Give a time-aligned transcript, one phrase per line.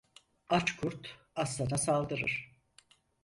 [0.49, 2.51] Aç kurt arslana saldırır.